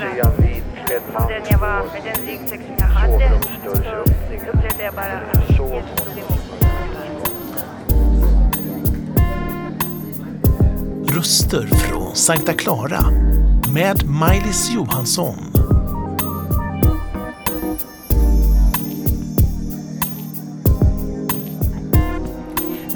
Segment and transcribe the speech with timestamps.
[0.00, 3.40] mer om den jag var, med den ryggsäck som jag hade.
[3.64, 6.68] Så upplevde jag bara att Jesus tog emot mig.
[11.16, 13.00] Röster från Sankta Clara
[13.74, 15.34] med Maj-Lis Johansson.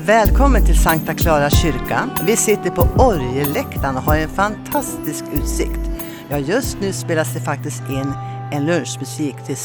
[0.06, 2.10] Välkommen till Sankta Clara kyrka.
[2.26, 5.91] Vi sitter på orgelläktaren och har en fantastisk utsikt.
[6.32, 8.12] Ja, just nu spelas det faktiskt in
[8.52, 9.56] en lunchmusik till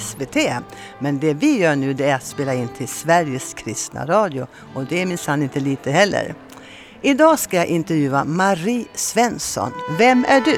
[0.00, 0.36] SVT.
[0.98, 4.84] Men det vi gör nu det är att spela in till Sveriges kristna radio och
[4.84, 6.34] det är minsann inte lite heller.
[7.00, 9.72] Idag ska jag intervjua Marie Svensson.
[9.98, 10.56] Vem är du?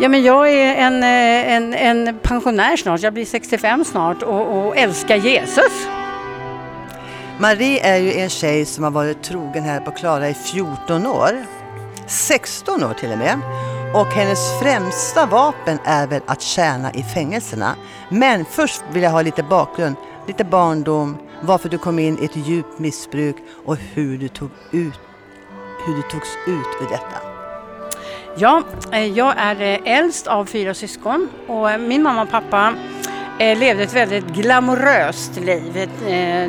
[0.00, 4.66] Ja, men jag är en, eh, en, en pensionär snart, jag blir 65 snart och,
[4.66, 5.88] och älskar Jesus.
[7.38, 11.46] Marie är ju en tjej som har varit trogen här på Klara i 14 år.
[12.06, 13.65] 16 år till och med.
[13.96, 17.76] Och hennes främsta vapen är väl att tjäna i fängelserna.
[18.08, 22.36] Men först vill jag ha lite bakgrund, lite barndom, varför du kom in i ett
[22.36, 25.00] djupt missbruk och hur du, tog ut,
[25.86, 27.16] hur du togs ut ur detta.
[28.38, 32.74] Ja, eh, jag är eh, äldst av fyra syskon och eh, min mamma och pappa
[33.38, 35.88] Eh, levde ett väldigt glamoröst liv eh,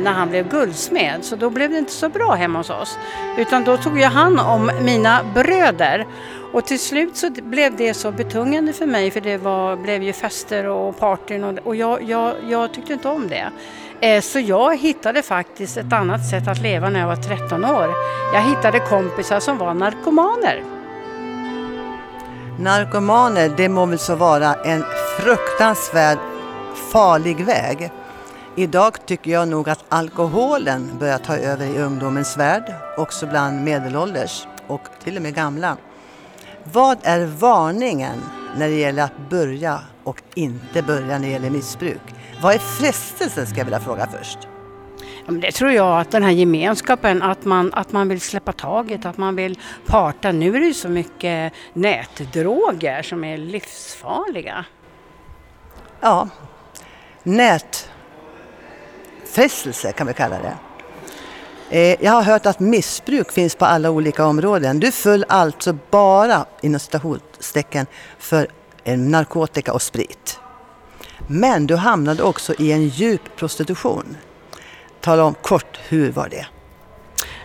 [0.00, 1.24] när han blev guldsmed.
[1.24, 2.98] Så då blev det inte så bra hemma hos oss.
[3.38, 6.06] Utan då tog jag hand om mina bröder.
[6.52, 10.12] Och till slut så blev det så betungande för mig för det var, blev ju
[10.12, 13.50] fester och partyn och, och jag, jag, jag tyckte inte om det.
[14.00, 17.94] Eh, så jag hittade faktiskt ett annat sätt att leva när jag var 13 år.
[18.34, 20.62] Jag hittade kompisar som var narkomaner.
[22.58, 24.84] Narkomaner, det må väl så vara en
[25.18, 26.18] fruktansvärd
[26.78, 27.90] farlig väg.
[28.56, 34.46] Idag tycker jag nog att alkoholen börjar ta över i ungdomens värld, också bland medelålders
[34.66, 35.76] och till och med gamla.
[36.72, 38.22] Vad är varningen
[38.56, 42.00] när det gäller att börja och inte börja när det gäller missbruk?
[42.42, 44.38] Vad är frestelsen ska jag vilja fråga först.
[45.28, 49.16] Det tror jag att den här gemenskapen, att man, att man vill släppa taget, att
[49.16, 50.32] man vill parta.
[50.32, 54.64] Nu är det ju så mycket nätdroger som är livsfarliga.
[56.00, 56.28] Ja,
[57.28, 60.56] nätfrestelse kan vi kalla det.
[61.70, 64.80] Eh, jag har hört att missbruk finns på alla olika områden.
[64.80, 67.86] Du föll alltså bara inom citationstecken
[68.18, 68.48] för
[68.84, 70.40] eh, narkotika och sprit.
[71.26, 74.16] Men du hamnade också i en djup prostitution.
[75.00, 76.46] Tala om kort, hur var det?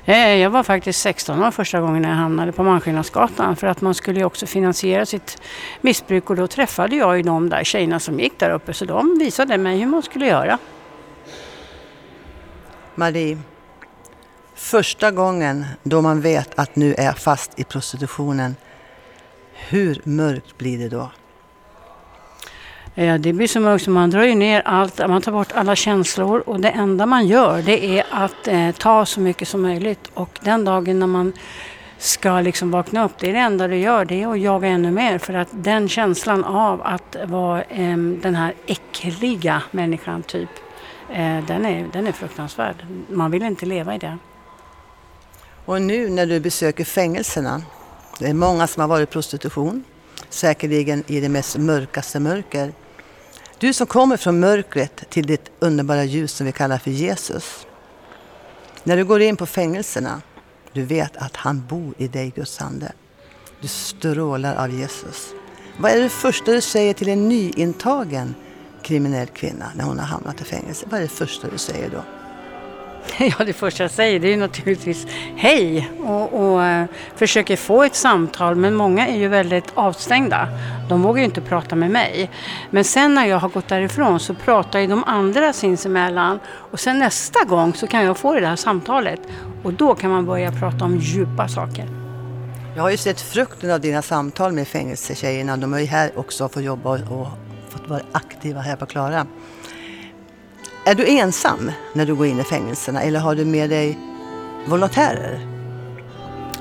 [0.06, 3.94] Eh, jag var faktiskt 16 år första gången jag hamnade på Malmskillnadsgatan för att man
[3.94, 5.41] skulle ju också finansiera sitt
[5.81, 9.18] missbruk och då träffade jag ju de där tjejerna som gick där uppe så de
[9.19, 10.58] visade mig hur man skulle göra.
[12.96, 13.38] Marie,
[14.56, 18.56] första gången då man vet att nu är jag fast i prostitutionen,
[19.53, 21.12] hur mörkt blir det då?
[22.95, 25.75] Eh, det blir så mörkt så man drar ju ner allt, man tar bort alla
[25.75, 30.11] känslor och det enda man gör det är att eh, ta så mycket som möjligt
[30.13, 31.33] och den dagen när man
[31.97, 34.91] ska liksom vakna upp, det är det enda du gör, det är att jaga ännu
[34.91, 40.49] mer för att den känslan av att vara eh, den här äckliga människan typ,
[41.09, 42.85] eh, den, är, den är fruktansvärd.
[43.09, 44.17] Man vill inte leva i det.
[45.65, 47.61] Och nu när du besöker fängelserna,
[48.19, 49.83] det är många som har varit i prostitution,
[50.29, 52.73] säkerligen i det mest mörkaste mörker.
[53.63, 57.68] Du som kommer från mörkret till ditt underbara ljus som vi kallar för Jesus.
[58.84, 60.22] När du går in på fängelserna,
[60.74, 62.91] du vet att han bor i dig, Guds ande.
[63.62, 65.34] Du strålar av Jesus.
[65.78, 68.35] Vad är det första du säger till en nyintagen
[68.81, 70.85] kriminell kvinna när hon har hamnat i fängelse?
[70.90, 72.03] Vad är det första du säger då?
[73.18, 77.96] Ja, det första jag säger det är naturligtvis hej och, och eh, försöker få ett
[77.96, 80.47] samtal men många är ju väldigt avstängda.
[80.90, 82.30] De vågar ju inte prata med mig.
[82.69, 87.00] Men sen när jag har gått därifrån så pratar ju de andra sinsemellan och sen
[87.00, 89.20] nästa gång så kan jag få det här samtalet
[89.64, 92.03] och då kan man börja prata om djupa saker.
[92.75, 95.58] Jag har ju sett frukten av dina samtal med fängelsetjejerna.
[95.58, 97.28] De är ju här också för att jobba och
[97.70, 99.28] fått vara aktiva här på Klara.
[100.85, 103.97] Är du ensam när du går in i fängelserna eller har du med dig
[104.66, 105.40] volontärer?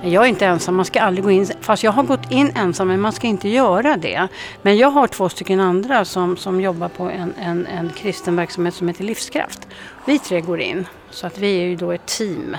[0.02, 2.88] Jag är inte ensam, man ska aldrig gå in, fast jag har gått in ensam
[2.88, 4.28] men man ska inte göra det.
[4.62, 8.74] Men jag har två stycken andra som, som jobbar på en, en, en kristen verksamhet
[8.74, 9.68] som heter Livskraft.
[10.06, 12.56] Vi tre går in, så att vi är ju då ett team.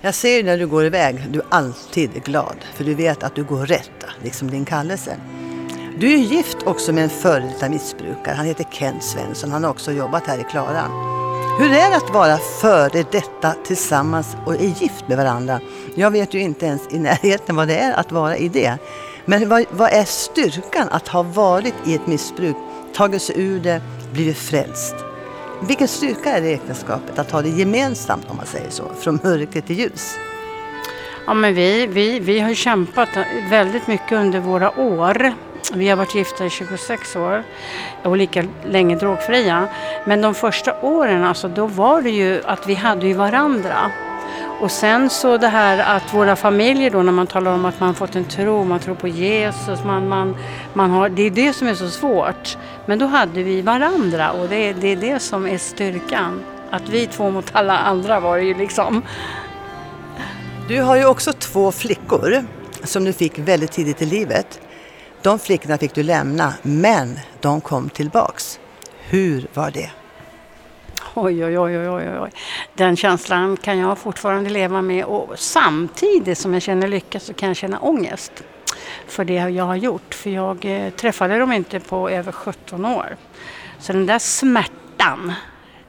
[0.00, 3.34] Jag ser ju när du går iväg, du är alltid glad för du vet att
[3.34, 5.16] du går rätt, liksom din kallelse.
[5.96, 8.34] Du är gift också med en före detta missbrukare.
[8.34, 9.52] Han heter Kent Svensson.
[9.52, 10.82] Han har också jobbat här i Klara.
[11.58, 15.60] Hur är det att vara före detta tillsammans och är gift med varandra?
[15.94, 18.78] Jag vet ju inte ens i närheten vad det är att vara i det.
[19.24, 22.56] Men vad, vad är styrkan att ha varit i ett missbruk,
[22.94, 24.94] tagit sig ur det, blivit frälst?
[25.60, 29.20] Vilken styrka är det i äktenskapet att ha det gemensamt om man säger så, från
[29.22, 30.16] mörker till ljus?
[31.26, 33.08] Ja, men vi, vi, vi har kämpat
[33.50, 35.34] väldigt mycket under våra år.
[35.74, 37.42] Vi har varit gifta i 26 år
[38.02, 39.68] och lika länge drogfria.
[40.04, 43.90] Men de första åren, alltså, då var det ju att vi hade ju varandra.
[44.60, 47.94] Och sen så det här att våra familjer då när man talar om att man
[47.94, 50.36] fått en tro, man tror på Jesus, man, man,
[50.72, 52.56] man har, det är det som är så svårt.
[52.86, 56.42] Men då hade vi varandra och det, det är det som är styrkan.
[56.70, 59.02] Att vi två mot alla andra var det ju liksom.
[60.68, 62.44] Du har ju också två flickor
[62.84, 64.60] som du fick väldigt tidigt i livet.
[65.22, 68.60] De flickorna fick du lämna, men de kom tillbaks.
[68.98, 69.90] Hur var det?
[71.14, 72.30] Oj, oj, oj, oj, oj.
[72.74, 77.48] Den känslan kan jag fortfarande leva med och samtidigt som jag känner lycka så kan
[77.48, 78.32] jag känna ångest
[79.06, 80.14] för det jag har gjort.
[80.14, 83.16] För jag eh, träffade dem inte på över 17 år.
[83.78, 85.32] Så den där smärtan,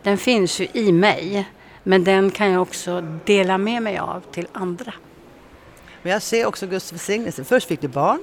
[0.04, 1.50] den finns ju i mig.
[1.84, 4.94] Men den kan jag också dela med mig av till andra.
[6.02, 7.44] Men jag ser också Guds välsignelse.
[7.44, 8.20] Först fick du barn,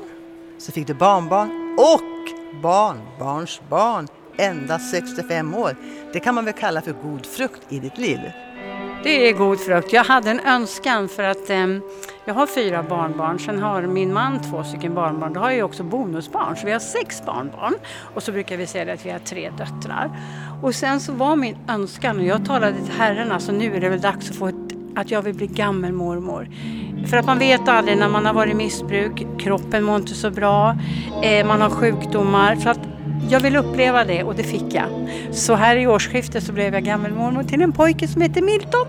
[0.61, 5.77] så fick du barnbarn och barnbarnsbarn endast 65 år.
[6.13, 8.19] Det kan man väl kalla för god frukt i ditt liv?
[9.03, 9.93] Det är god frukt.
[9.93, 11.67] Jag hade en önskan för att eh,
[12.25, 15.33] jag har fyra barnbarn, sen har min man två stycken barnbarn.
[15.33, 17.75] Då har jag också bonusbarn, så vi har sex barnbarn.
[18.15, 20.11] Och så brukar vi säga att vi har tre döttrar.
[20.63, 23.89] Och sen så var min önskan, och jag talade till Herren, alltså nu är det
[23.89, 24.55] väl dags att få ett,
[24.95, 26.49] att jag vill bli gammelmormor.
[27.07, 30.31] För att man vet aldrig när man har varit i missbruk, kroppen mår inte så
[30.31, 30.79] bra,
[31.23, 32.57] eh, man har sjukdomar.
[32.57, 32.81] Så att
[33.31, 35.09] jag vill uppleva det och det fick jag.
[35.33, 38.87] Så här i årsskiftet så blev jag gammelmormor till en pojke som heter Milton.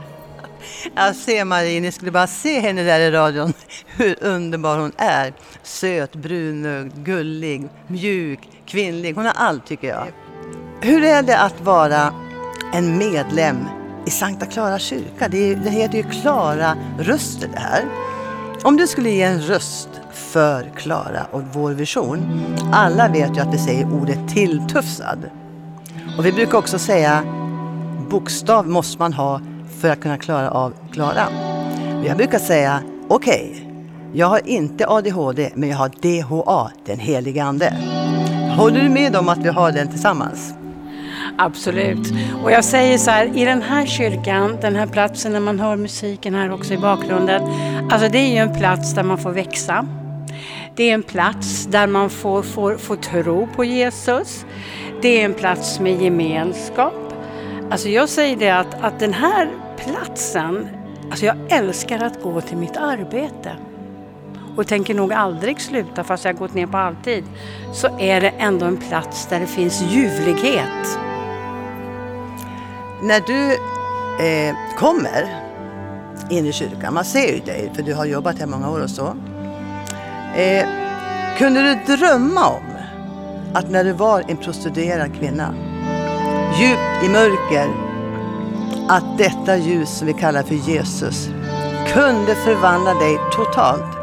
[0.95, 3.53] Jag ser Marie, ni skulle bara se henne där i radion,
[3.97, 5.33] hur underbar hon är.
[5.63, 9.15] Söt, brunögd, gullig, mjuk, kvinnlig.
[9.15, 10.07] Hon har allt tycker jag.
[10.81, 12.13] Hur är det att vara
[12.73, 13.57] en medlem
[14.05, 15.27] i Sankta Klara kyrka?
[15.27, 17.85] Det, är, det heter ju Klara röster det här.
[18.63, 22.45] Om du skulle ge en röst för Klara och vår vision.
[22.73, 25.29] Alla vet ju att vi säger ordet tilltufsad.
[26.17, 27.23] Och vi brukar också säga
[28.09, 29.41] bokstav måste man ha
[29.79, 31.27] för att kunna klara av Klara.
[32.05, 33.65] Jag brukar säga okej, okay,
[34.13, 37.73] jag har inte ADHD men jag har DHA, den helige Ande.
[38.57, 40.53] Håller du med om att vi har den tillsammans?
[41.43, 42.13] Absolut.
[42.43, 45.75] Och jag säger så här, i den här kyrkan, den här platsen när man hör
[45.75, 47.41] musiken här också i bakgrunden.
[47.91, 49.87] Alltså det är ju en plats där man får växa.
[50.75, 54.45] Det är en plats där man får, får, får tro på Jesus.
[55.01, 57.13] Det är en plats med gemenskap.
[57.71, 60.67] Alltså jag säger det att, att den här platsen,
[61.09, 63.51] alltså jag älskar att gå till mitt arbete
[64.55, 67.23] och tänker nog aldrig sluta fast jag gått ner på alltid,
[67.73, 71.10] så är det ändå en plats där det finns ljuvlighet.
[73.03, 73.53] När du
[74.25, 75.41] eh, kommer
[76.29, 78.89] in i kyrkan, man ser ju dig för du har jobbat här många år och
[78.89, 79.15] så.
[80.35, 80.65] Eh,
[81.37, 82.63] kunde du drömma om
[83.53, 85.53] att när du var en prostituerad kvinna,
[86.59, 87.67] djupt i mörker,
[88.89, 91.29] att detta ljus som vi kallar för Jesus
[91.93, 93.97] kunde förvandla dig totalt?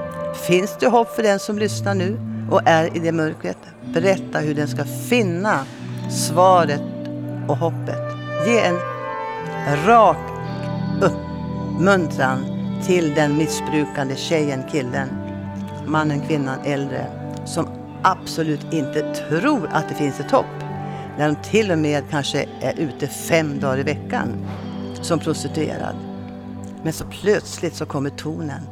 [0.47, 3.59] Finns det hopp för den som lyssnar nu och är i det mörkret?
[3.95, 5.64] Berätta hur den ska finna
[6.11, 6.83] svaret
[7.49, 8.08] och hoppet.
[8.47, 8.76] Ge en
[9.87, 10.16] rak
[11.02, 12.45] uppmuntran
[12.87, 15.09] till den missbrukande tjejen, killen
[15.88, 17.07] mannen, kvinnan, äldre
[17.45, 17.68] som
[18.02, 20.47] absolut inte tror att det finns ett hopp.
[21.18, 24.47] När de till och med kanske är ute fem dagar i veckan
[25.02, 25.97] som prostituerad.
[26.83, 28.62] Men så plötsligt så kommer tonen.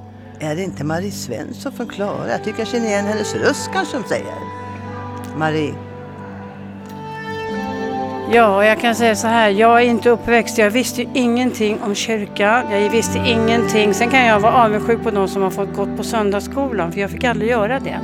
[0.40, 2.30] Är det inte Marie Svensson från Klara?
[2.30, 4.34] Jag tycker jag känner igen hennes röst kanske de säger.
[5.36, 5.85] Marie.
[8.32, 9.48] Ja, jag kan säga så här.
[9.50, 10.58] Jag är inte uppväxt.
[10.58, 12.62] Jag visste ju ingenting om kyrka.
[12.70, 13.94] Jag visste ingenting.
[13.94, 17.10] Sen kan jag vara avundsjuk på de som har fått gått på söndagsskolan, för jag
[17.10, 18.00] fick aldrig göra det.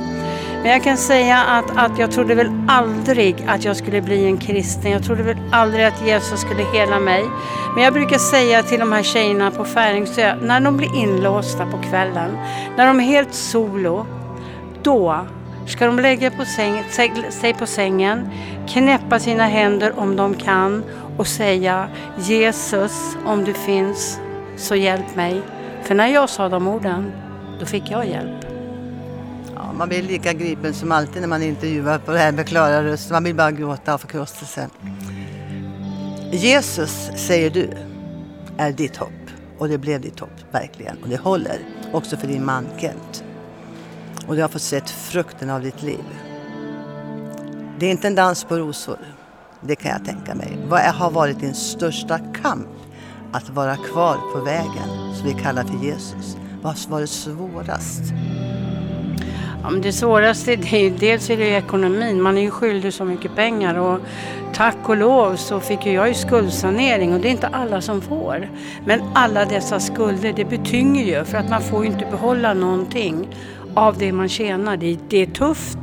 [0.61, 4.37] Men jag kan säga att, att jag trodde väl aldrig att jag skulle bli en
[4.37, 4.91] kristen.
[4.91, 7.23] Jag trodde väl aldrig att Jesus skulle hela mig.
[7.75, 11.77] Men jag brukar säga till de här tjejerna på Färingsö, när de blir inlåsta på
[11.77, 12.37] kvällen,
[12.77, 14.05] när de är helt solo,
[14.83, 15.25] då
[15.67, 16.83] ska de lägga på säng,
[17.31, 18.29] sig på sängen,
[18.67, 20.83] knäppa sina händer om de kan
[21.17, 24.19] och säga Jesus, om du finns,
[24.57, 25.41] så hjälp mig.
[25.83, 27.11] För när jag sa de orden,
[27.59, 28.45] då fick jag hjälp.
[29.55, 32.83] Ja, man blir lika gripen som alltid när man intervjuar på det här med klara
[32.83, 33.11] Röst.
[33.11, 34.69] Man vill bara gråta av förkrosselse.
[36.31, 37.69] Jesus, säger du,
[38.57, 39.09] är ditt hopp.
[39.57, 40.97] Och det blev ditt hopp, verkligen.
[41.03, 41.59] Och det håller
[41.91, 43.22] också för din man Kent
[44.27, 46.05] och du har fått sett frukten av ditt liv.
[47.79, 48.97] Det är inte en dans på rosor,
[49.61, 50.57] det kan jag tänka mig.
[50.67, 52.67] Vad har varit din största kamp
[53.31, 56.37] att vara kvar på vägen som vi kallar för Jesus?
[56.61, 58.01] Vad har varit svårast?
[59.63, 62.21] Ja, men det svåraste det är dels är det ekonomin.
[62.21, 63.99] Man är ju skyldig så mycket pengar och
[64.53, 68.01] tack och lov så fick ju jag ju skuldsanering och det är inte alla som
[68.01, 68.49] får.
[68.85, 73.27] Men alla dessa skulder det betynger ju för att man får ju inte behålla någonting
[73.75, 74.77] av det man tjänar.
[74.77, 75.77] Det, det är tufft,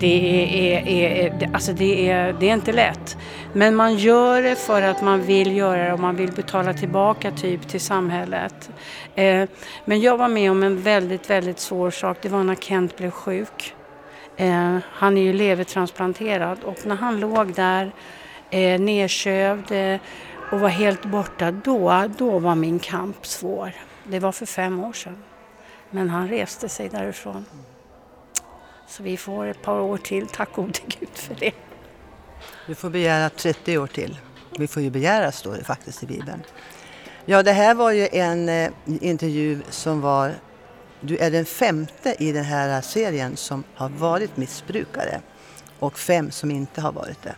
[0.00, 3.16] det är, är, är, alltså det, är, det är inte lätt.
[3.52, 7.30] Men man gör det för att man vill göra det och man vill betala tillbaka
[7.30, 8.70] typ till samhället.
[9.14, 9.48] Eh,
[9.84, 12.18] men jag var med om en väldigt, väldigt svår sak.
[12.22, 13.74] Det var när Kent blev sjuk.
[14.36, 17.92] Eh, han är ju levertransplanterad och när han låg där
[18.50, 20.00] eh, nedkövd eh,
[20.50, 23.72] och var helt borta, då, då var min kamp svår.
[24.04, 25.16] Det var för fem år sedan.
[25.90, 27.44] Men han reste sig därifrån.
[28.88, 31.52] Så vi får ett par år till, tack gode Gud för det.
[32.66, 34.18] Du får begära 30 år till.
[34.58, 36.42] Vi får ju begära, står det faktiskt i Bibeln.
[37.24, 40.34] Ja, det här var ju en eh, intervju som var...
[41.00, 45.20] Du är den femte i den här serien som har varit missbrukare
[45.78, 47.34] och fem som inte har varit det.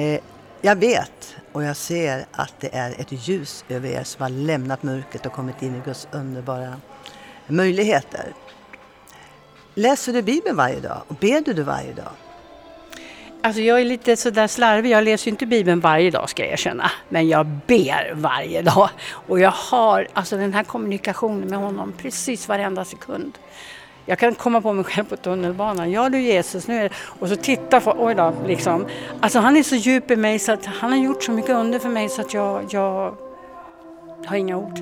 [0.00, 0.20] Eh,
[0.60, 4.82] jag vet och jag ser att det är ett ljus över er som har lämnat
[4.82, 6.80] mörkret och kommit in i Guds underbara
[7.46, 8.32] möjligheter.
[9.74, 12.12] Läser du Bibeln varje dag och ber du varje dag?
[13.44, 16.90] Alltså jag är lite sådär slarvig, jag läser inte Bibeln varje dag ska jag erkänna.
[17.08, 18.88] Men jag ber varje dag.
[19.28, 23.38] Och jag har alltså den här kommunikationen med honom precis varenda sekund.
[24.06, 25.90] Jag kan komma på mig själv på tunnelbanan.
[25.90, 26.90] Ja du Jesus, nu är det...
[27.20, 28.86] Och så titta på, oj då, liksom.
[29.20, 31.78] Alltså han är så djup i mig så att han har gjort så mycket under
[31.78, 33.14] för mig så att jag, jag
[34.26, 34.80] har inga ord.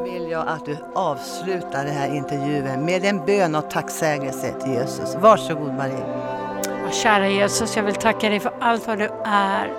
[0.00, 4.72] Då vill jag att du avslutar den här intervjun med en bön och tacksägelse till
[4.72, 5.16] Jesus.
[5.20, 6.04] Varsågod Marie.
[6.92, 9.72] Kära Jesus, jag vill tacka dig för allt vad du är.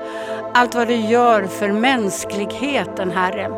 [0.54, 3.50] Allt vad du gör för mänskligheten, Herre.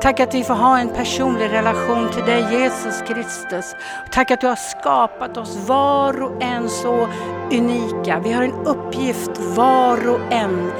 [0.00, 3.74] Tack att vi får ha en personlig relation till dig, Jesus Kristus.
[4.12, 7.08] Tack att du har skapat oss var och en så
[7.52, 8.20] unika.
[8.24, 10.72] Vi har en uppgift var och en.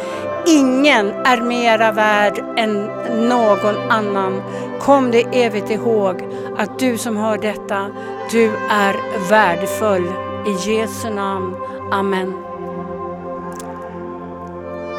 [0.48, 2.84] Ingen är mera värd än
[3.28, 4.42] någon annan.
[4.80, 6.24] Kom det evigt ihåg
[6.56, 7.90] att du som hör detta,
[8.30, 8.96] du är
[9.30, 10.12] värdefull.
[10.46, 11.56] I Jesu namn.
[11.90, 12.34] Amen.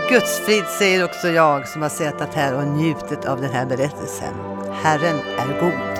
[0.09, 4.33] Guds frid säger också jag som har suttit här och njutit av den här berättelsen.
[4.83, 5.96] Herren är god.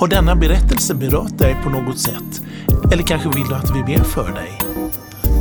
[0.00, 2.42] Har denna berättelse berört dig på något sätt?
[2.92, 4.58] Eller kanske vill du att vi ber för dig?